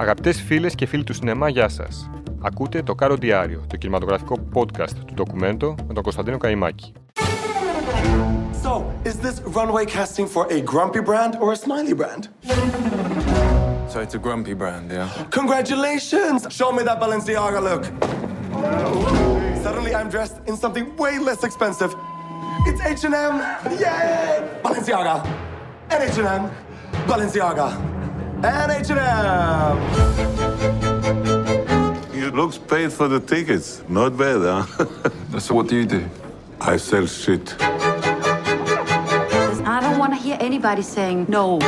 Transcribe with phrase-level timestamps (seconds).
[0.00, 1.82] Αγαπητέ φίλε και φίλοι του σινεμά, γεια σα.
[2.46, 6.92] Ακούτε το Κάρο Διάριο, το κινηματογραφικό podcast του ντοκουμέντο με τον Κωνσταντίνο Καϊμάκη.
[8.62, 8.72] So,
[9.04, 12.22] is this runway casting for a grumpy brand or a smiley brand?
[13.92, 15.08] So it's a grumpy brand, yeah?
[15.40, 16.38] Congratulations!
[16.58, 17.82] Show me that Balenciaga look.
[19.64, 21.90] Suddenly I'm dressed in something way less expensive.
[22.68, 23.34] It's H&M!
[23.84, 24.32] Yay!
[24.64, 25.14] Balenciaga!
[25.92, 26.42] And H&M!
[27.10, 27.97] Balenciaga!
[28.42, 29.78] And H&M!
[32.14, 33.82] It looks paid for the tickets.
[33.88, 34.64] Not bad, huh?
[35.40, 36.08] So what do you do?
[36.60, 37.54] I sell shit.
[39.66, 41.58] I don't want to hear anybody saying no.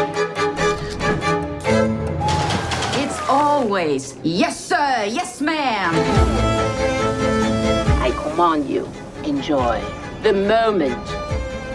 [3.02, 5.92] It's always yes, sir, yes, ma'am.
[8.02, 8.88] I command you,
[9.24, 9.80] enjoy
[10.22, 10.98] the moment.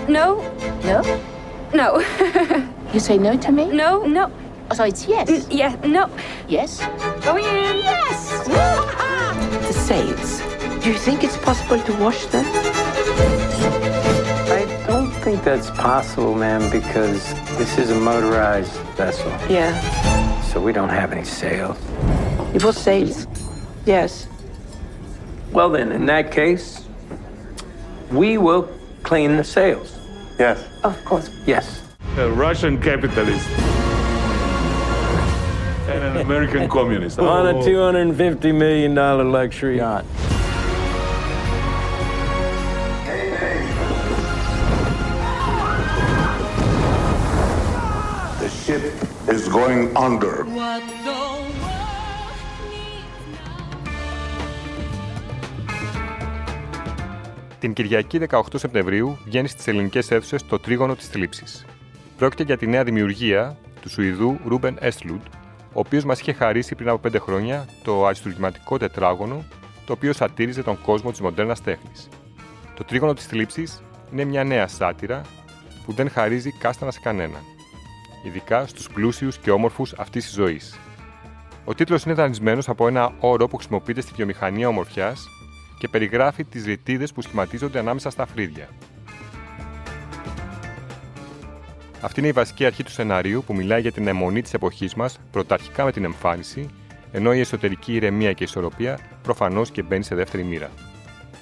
[0.10, 0.42] No,
[0.84, 1.02] No?
[1.74, 2.00] no,
[2.94, 3.66] You say no to me?
[3.72, 4.32] no, no.
[4.72, 5.48] Oh, so it's yes.
[5.50, 6.10] Yeah, no.
[6.48, 6.80] Yes?
[7.24, 7.78] Going in.
[7.78, 8.48] Yes!
[9.68, 10.42] the sails.
[10.84, 12.46] Do you think it's possible to wash them?
[14.52, 19.32] I don't think that's possible, ma'am, because this is a motorized vessel.
[19.50, 19.74] Yeah,
[20.42, 21.78] So we don't have any sails.
[22.54, 23.28] it was sails.
[23.86, 24.28] Yes.
[25.52, 26.86] Well, then, in that case,
[28.12, 28.68] we will
[29.04, 29.96] clean the sails.
[30.40, 30.64] Yes.
[30.84, 31.30] Of course.
[31.46, 31.82] Yes.
[32.18, 33.48] A Russian capitalist.
[35.88, 37.20] And an American communist.
[37.38, 40.04] On a $250 million luxury yacht.
[48.40, 48.84] The ship
[49.30, 50.46] is going under.
[57.60, 61.66] Την Κυριακή 18 Σεπτεμβρίου βγαίνει στις ελληνικές αίθουσες το Τρίγωνο της Θλίψης.
[62.18, 65.22] Πρόκειται για τη νέα δημιουργία του Σουηδού Ρούμπεν Έσλουντ,
[65.76, 69.44] ο οποίος μας είχε χαρίσει πριν από 5 χρόνια το αριστουργηματικό τετράγωνο,
[69.86, 72.08] το οποίο σατήριζε τον κόσμο της μοντέρνας τέχνης.
[72.76, 75.22] Το Τρίγωνο της Θλίψης είναι μια νέα σάτυρα
[75.86, 77.42] που δεν χαρίζει κάστανα σε κανέναν,
[78.26, 80.80] ειδικά στους πλούσιους και όμορφους αυτής της ζωής.
[81.66, 85.28] Ο τίτλος είναι δανεισμένος από ένα όρο που χρησιμοποιείται στη βιομηχανία ομορφιάς
[85.80, 88.70] και περιγράφει τις ρητίδες που σχηματίζονται ανάμεσα στα φρύδια.
[92.06, 95.20] Αυτή είναι η βασική αρχή του σενάριου που μιλάει για την αιμονή της εποχής μας,
[95.32, 96.70] πρωταρχικά με την εμφάνιση,
[97.12, 100.70] ενώ η εσωτερική ηρεμία και ισορροπία προφανώς και μπαίνει σε δεύτερη μοίρα.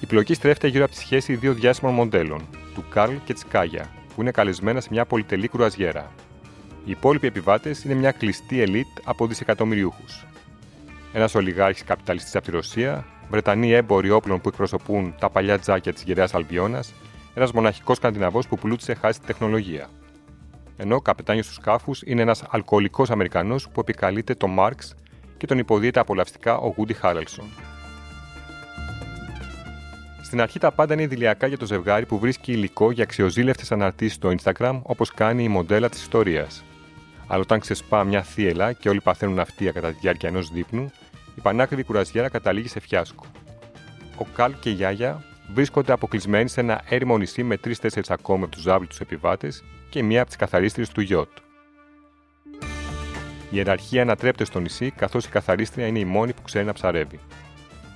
[0.00, 3.90] Η πλοκή στρέφεται γύρω από τη σχέση δύο διάσημων μοντέλων, του Καρλ και της Κάγια,
[4.14, 6.12] που είναι καλεσμένα σε μια πολυτελή κρουαζιέρα.
[6.84, 10.26] Οι υπόλοιποι επιβάτες είναι μια κλειστή ελίτ από δισεκατομμυριούχους.
[11.12, 16.02] Ένας ολιγάρχης καπιταλιστής από τη Ρωσία, Βρετανοί έμποροι όπλων που εκπροσωπούν τα παλιά τζάκια της
[16.02, 16.92] γυραιά Αλβιώνας,
[17.34, 19.88] ένας μοναχικός Σκανδιναβός που πουλούσε χάσει τεχνολογία.
[20.76, 24.94] Ενώ ο καπετάνιος του σκάφους είναι ένας αλκοολικός Αμερικανός που επικαλείται τον Μάρξ
[25.36, 27.44] και τον υποδίεται απολαυστικά ο Γούντι Χάρελσον.
[30.22, 34.14] Στην αρχή τα πάντα είναι ιδηλιακά για το ζευγάρι που βρίσκει υλικό για αξιοζήλευτες αναρτήσεις
[34.14, 36.64] στο Instagram όπως κάνει η μοντέλα της ιστορίας.
[37.26, 40.92] Αλλά όταν ξεσπά μια θύελα και όλοι παθαίνουν αυτία κατά τη διάρκεια ενός δείπνου,
[41.34, 43.24] η πανάκριβη κουραζιέρα καταλήγει σε φιάσκο.
[44.18, 48.54] Ο Καλ και η Γιάγια βρίσκονται αποκλεισμένοι σε ένα έρημο νησί με τρει-τέσσερι ακόμα από
[48.56, 49.64] τους άπλητου επιβάτες
[49.94, 51.28] και μία από τις καθαρίστριες του γιότ.
[53.50, 57.20] Η ιεραρχία ανατρέπεται στο νησί, καθώς η καθαρίστρια είναι η μόνη που ξέρει να ψαρεύει.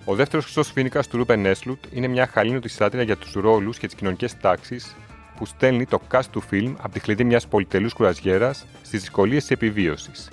[0.04, 3.86] Ο δεύτερος χρυσός φίνικας του Ρούπεν Έσλουτ είναι μια χαλήνωτη σάτυρα για τους ρόλους και
[3.86, 4.96] τις κοινωνικές τάξεις
[5.36, 9.50] που στέλνει το cast του φιλμ από τη χλειδί μιας πολυτελούς κουραζιέρας στις δυσκολίες της
[9.50, 10.30] επιβίωσης.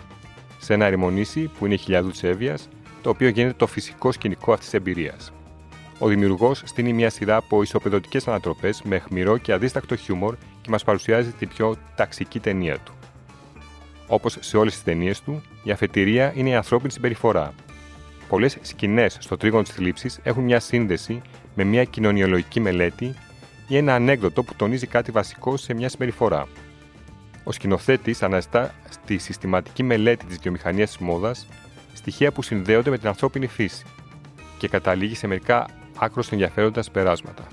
[0.60, 2.58] Σε ένα ερημονήσι που είναι χιλιάδους εύβοια,
[3.02, 5.34] το οποίο γίνεται το φυσικό σκηνικό αυτής της εμπειρίας.
[6.00, 10.84] Ο δημιουργός στείνει μια σειρά από ισοπεδωτικές ανατροπές με αιχμηρό και αδίστακτο χιούμορ και μας
[10.84, 12.94] παρουσιάζει την πιο ταξική ταινία του.
[14.08, 17.54] Όπως σε όλες τις ταινίες του, η αφετηρία είναι η ανθρώπινη συμπεριφορά.
[18.30, 21.22] Πολλές σκηνές στο τρίγωνο της θλίψης έχουν μια σύνδεση
[21.56, 23.16] με μια κοινωνιολογική μελέτη
[23.68, 26.48] ή ένα ανέκδοτο που τονίζει κάτι βασικό σε μια συμπεριφορά.
[27.44, 31.48] Ο σκηνοθέτης αναζητά στη συστηματική μελέτη της βιομηχανίας της μόδας
[31.94, 33.86] στοιχεία που συνδέονται με την ανθρώπινη φύση
[34.58, 35.66] και καταλήγει σε μερικά
[35.98, 37.44] άκρος ενδιαφέροντας περάσματα.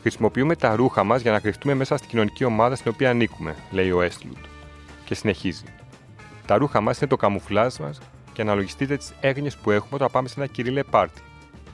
[0.00, 3.90] Χρησιμοποιούμε τα ρούχα μας για να κρυφτούμε μέσα στην κοινωνική ομάδα στην οποία ανήκουμε, λέει
[3.90, 4.36] ο Έσλουτ.
[5.04, 5.64] Και συνεχίζει.
[6.46, 8.00] Τα ρούχα μας είναι το καμουφλάζ μας
[8.32, 11.20] και αναλογιστείτε τις έγνοιες που έχουμε όταν πάμε σε ένα κυρίλε πάρτι.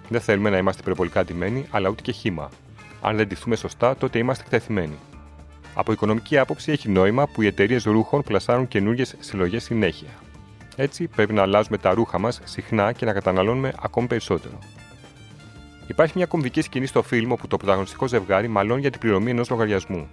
[0.09, 2.51] Δεν θέλουμε να είμαστε υπερβολικά ντυμένοι, αλλά ούτε και χήμα.
[3.01, 4.99] Αν δεν ντυθούμε σωστά, τότε είμαστε εκτεθειμένοι.
[5.75, 10.09] Από οικονομική άποψη έχει νόημα που οι εταιρείες ρούχων πλασάρουν καινούργιες συλλογές συνέχεια.
[10.77, 14.59] Έτσι, πρέπει να αλλάζουμε τα ρούχα μας συχνά και να καταναλώνουμε ακόμη περισσότερο.
[15.87, 19.51] Υπάρχει μια κομβική σκηνή στο φιλμ όπου το πρωταγωνιστικό ζευγάρι μαλώνει για την πληρωμή ενός
[19.51, 20.09] λογαριασμού.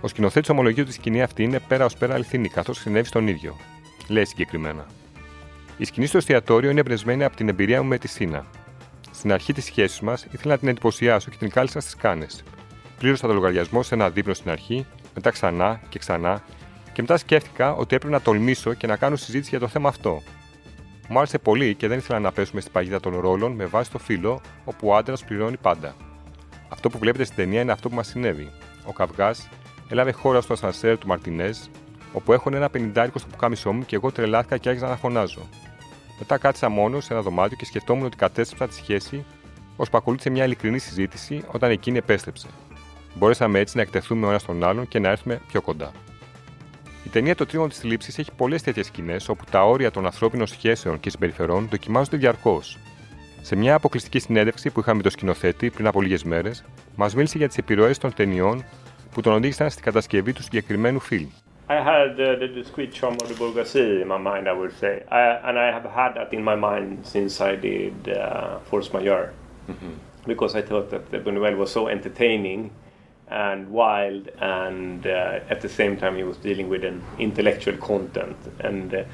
[0.00, 3.28] Ο σκηνοθέτης ομολογεί ότι η σκηνή αυτή είναι πέρα ως πέρα αληθινή, καθώς συνέβη στον
[3.28, 3.56] ίδιο.
[4.08, 4.86] Λέει συγκεκριμένα.
[5.76, 8.46] Η σκηνή στο εστιατόριο είναι εμπνευσμένη από την εμπειρία μου με τη Σίνα.
[9.10, 12.26] Στην αρχή της σχέσης μας ήθελα να την εντυπωσιάσω και την κάλεσα στις κάνε.
[12.98, 16.42] Πλήρωσα το λογαριασμό σε ένα δείπνο στην αρχή, μετά ξανά και ξανά,
[16.92, 20.22] και μετά σκέφτηκα ότι έπρεπε να τολμήσω και να κάνω συζήτηση για το θέμα αυτό.
[21.12, 23.98] Μου άρεσε πολύ και δεν ήθελα να πέσουμε στην παγίδα των ρόλων με βάση το
[23.98, 25.94] φύλλο, όπου ο άντρας πληρώνει πάντα.
[26.68, 28.50] Αυτό που βλέπετε στην ταινία είναι αυτό που μας συνέβη.
[28.84, 29.48] Ο καυγάς
[29.88, 31.58] έλαβε χώρα στο ασανσέρ του Μαρτινέζ,
[32.12, 35.40] όπου έχω ένα πενιντάρικο στο πουκάμισό μου και εγώ τρελάθηκα και άρχισα να φωνάζω.
[36.18, 39.24] Μετά κάτσα μόνος σε ένα δωμάτιο και σκεφτόμουν ότι κατέστρεψα τη σχέση,
[39.76, 42.48] ώσπου ακολούθησε μια ειλικρινή συζήτηση όταν εκείνη επέστρεψε.
[43.14, 45.92] Μπορέσαμε έτσι να εκτεθούμε ο ένας τον άλλον και να έρθουμε πιο κοντά.
[47.04, 50.46] Η ταινία Το Τρίγωνο της Θλίψης έχει πολλές τέτοιες σκηνές όπου τα όρια των ανθρώπινων
[50.46, 52.78] σχέσεων και συμπεριφερών δοκιμάζονται διαρκώς.
[53.42, 56.64] Σε μια αποκλειστική συνέντευξη που είχαμε με τον σκηνοθέτη πριν από λίγες μέρες,
[56.96, 58.64] μας μίλησε για τις επιρροές των ταινιών
[59.12, 61.28] που τον οδήγησαν στην κατασκευή του συγκεκριμένου φιλμ.
[61.68, 64.94] I had uh, the discreet charm of the bourgeoisie in my mind, I would say.
[65.18, 69.30] I, and I have had that in my mind since I did uh, Force Majeure.
[70.26, 72.60] Because I thought that Buñuel was so entertaining
[73.30, 78.36] and wild, and uh, at the same time, he was dealing with an intellectual content.
[78.60, 79.04] And uh,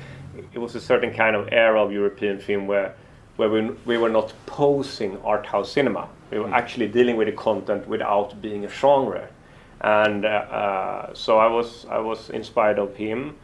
[0.53, 2.95] it was a certain kind of era of European film where,
[3.37, 6.09] where we, we were not posing art house cinema.
[6.31, 9.29] We were actually dealing with the content without being a genre
[9.81, 13.37] and uh, uh, so I was I was inspired of him.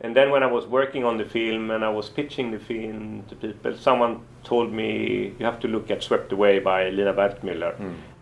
[0.00, 3.24] And then when I was working on the film and I was pitching the film
[3.28, 7.74] to people, someone told me you have to look at Swept Away by Lina Wertmüller.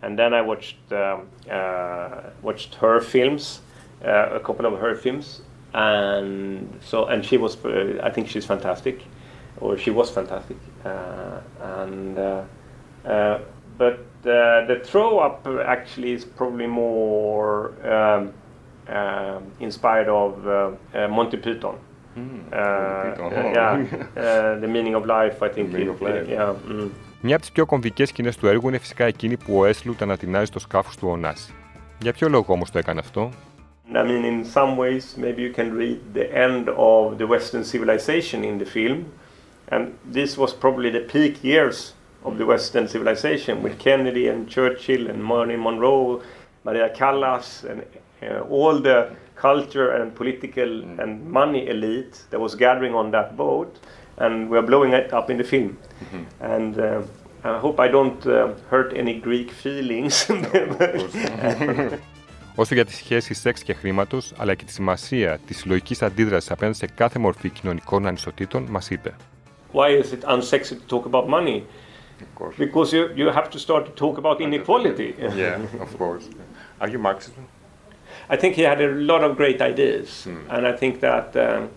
[0.02, 3.60] And then I watched um, uh, watched her films,
[4.04, 5.42] uh, a couple of her films,
[5.74, 9.02] and so and she was uh, I think she's fantastic,
[9.60, 12.44] or she was fantastic, uh, and uh,
[13.04, 13.40] uh,
[13.76, 18.32] but uh, the throw up actually is probably more um
[19.59, 20.53] inspired of uh,
[20.93, 21.75] uh, Monty Python.
[22.15, 22.21] Uh,
[22.51, 23.33] Python.
[23.33, 23.73] uh, yeah,
[24.17, 25.71] uh, the meaning of life, I think.
[25.71, 26.27] Meaning it- of life.
[26.27, 26.89] Yeah, mm.
[27.23, 30.51] Μια από τι πιο κομβικέ σκηνέ του έργου είναι φυσικά εκείνη που ο Έσλουτ ανατινάζει
[30.51, 31.53] το σκάφο του Ωνάση.
[32.01, 33.29] Για ποιο λόγο όμω το έκανε αυτό,
[33.93, 38.39] I mean, in some ways, maybe you can read the end of the Western civilization
[38.49, 38.99] in the film.
[39.73, 39.83] And
[40.17, 41.77] this was probably the peak years
[42.27, 46.21] of the Western civilization with Kennedy and Churchill and Marilyn Monroe,
[46.65, 47.85] Maria Callas, and uh,
[48.49, 50.71] all the culture and political
[51.01, 53.71] and money elite that was gathering on that boat.
[54.17, 55.77] And we're blowing it up in the film.
[56.39, 57.01] And uh,
[57.43, 60.27] I hope I don't uh, hurt any Greek feelings.
[62.55, 66.77] όσο για τη σχέση σεξ και χρήματο, αλλά και τη σημασία τη συλλογική αντίδραση απέναντι
[66.77, 69.15] σε κάθε μορφή κοινωνικών ανισοτήτων, μα είπε.
[69.73, 71.63] Why is it unsexy to talk about money?
[72.57, 75.15] Because you, you have to start to talk about inequality.
[75.85, 76.25] of course.
[76.81, 77.33] Are you Marxist?
[78.28, 81.36] I think he had a lot of great ideas, and I think that.
[81.36, 81.70] Um,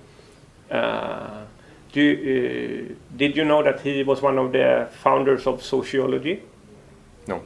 [0.72, 1.44] uh,
[1.92, 2.16] do you,
[2.92, 6.44] uh, did you know that he was one of the founders of sociology?
[7.28, 7.42] No.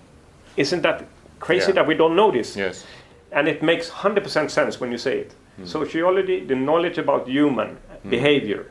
[0.57, 1.05] Isn't that
[1.39, 1.75] crazy Yeah.
[1.75, 2.57] that we don't know this?
[2.57, 2.85] Yes.
[3.31, 5.33] And it makes 100% sense when you say it.
[5.65, 7.77] Sociology, the knowledge about human
[8.09, 8.65] behavior,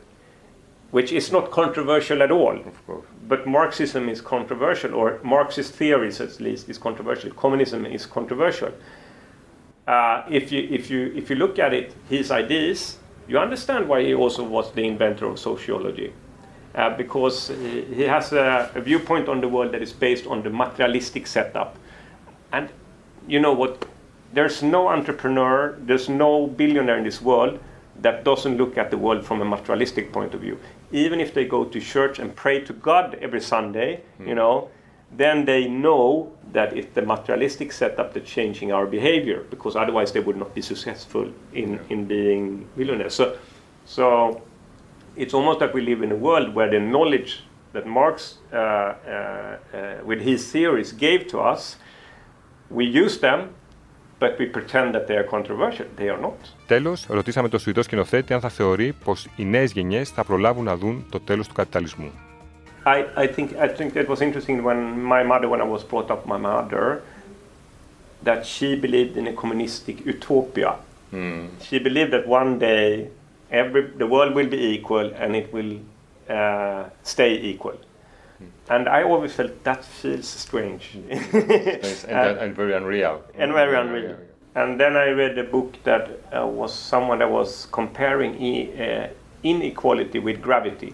[0.91, 2.55] which is not controversial at all.
[2.55, 3.05] Of course.
[3.27, 7.31] But Marxism is controversial, or Marxist theories at least is controversial.
[7.31, 8.71] Communism is controversial.
[9.87, 12.97] Uh, if you if you if you look at it, his ideas,
[13.27, 16.13] you understand why he also was the inventor of sociology,
[16.75, 20.41] uh, because he, he has a, a viewpoint on the world that is based on
[20.41, 21.77] the materialistic setup,
[22.53, 22.69] and
[23.27, 23.85] you know what?
[24.31, 27.59] There's no entrepreneur, there's no billionaire in this world
[28.01, 30.57] that doesn't look at the world from a materialistic point of view.
[30.91, 34.69] Even if they go to church and pray to God every Sunday, you know,
[35.12, 40.20] then they know that it's the materialistic setup that's changing our behavior because otherwise they
[40.20, 43.14] would not be successful in, in being billionaires.
[43.14, 43.36] So,
[43.84, 44.42] so
[45.16, 47.42] it's almost like we live in a world where the knowledge
[47.72, 48.58] that Marx, uh, uh,
[49.74, 51.76] uh, with his theories, gave to us,
[52.70, 53.54] we use them,
[54.18, 55.86] but we pretend that they are controversial.
[55.96, 56.38] They are not.
[56.66, 60.76] Τέλο, ρωτήσαμε τον Σουηδό σκηνοθέτη αν θα θεωρεί πω οι νέε γενιέ θα προλάβουν να
[60.76, 62.12] δουν το τέλο του καπιταλισμού.
[62.85, 66.11] I, I think I think it was interesting when my mother, when I was brought
[66.11, 67.01] up, my mother,
[68.23, 70.75] that she believed in a communistic utopia.
[71.61, 73.09] She believed that one day
[73.51, 75.79] every the world will be equal and it will
[76.29, 77.77] uh, stay equal.
[78.69, 80.89] And I always felt that feels strange.
[81.09, 83.21] and, very unreal.
[83.37, 84.17] and very unreal.
[84.55, 89.07] And then I read a book that uh, was someone that was comparing e- uh,
[89.43, 90.93] inequality with gravity.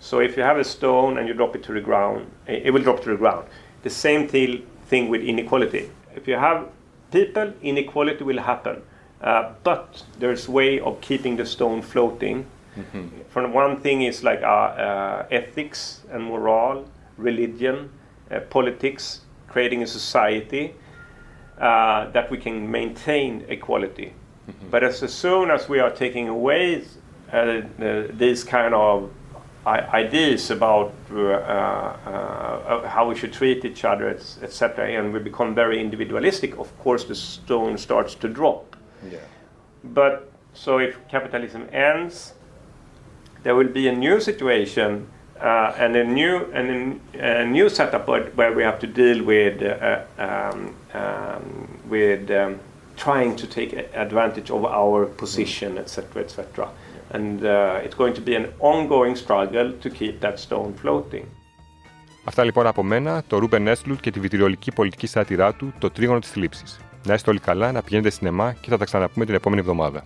[0.00, 2.82] So if you have a stone and you drop it to the ground, it will
[2.82, 3.46] drop to the ground.
[3.82, 5.90] The same thi- thing with inequality.
[6.16, 6.66] If you have
[7.12, 8.82] people, inequality will happen.
[9.20, 12.46] Uh, but there's way of keeping the stone floating.
[13.28, 16.84] From one thing is like our uh, ethics and moral,
[17.16, 17.88] religion,
[18.30, 20.74] uh, politics, creating a society
[21.58, 24.12] uh, that we can maintain equality.
[24.70, 26.82] But as soon as we are taking away
[27.32, 29.10] uh, the, these kind of
[29.66, 34.08] ideas about uh, uh, how we should treat each other,
[34.42, 38.76] etc., and we become very individualistic, of course the stone starts to drop.
[39.82, 42.34] But so if capitalism ends,
[43.42, 45.08] there will be a new situation
[45.40, 49.24] uh, and a new and a, a new setup where, where we have to deal
[49.24, 52.60] with uh, um, um, with um,
[52.96, 56.68] trying to take advantage of our position, etc., etc.
[57.10, 61.24] And uh, it's going to be an ongoing struggle to keep that stone floating.
[62.24, 66.18] Αυτά λοιπόν από μένα, το Ρούπεν Έσλουτ και τη βιτριολική πολιτική σάτυρά του, το τρίγωνο
[66.18, 66.80] της θλίψης.
[67.06, 70.04] Να είστε όλοι καλά, να πηγαίνετε σινεμά και θα τα ξαναπούμε την επόμενη εβδομάδα.